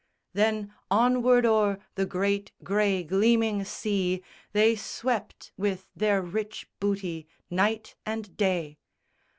[0.33, 7.93] Then onward o'er the great grey gleaming sea They swept with their rich booty, night
[8.03, 8.79] and day.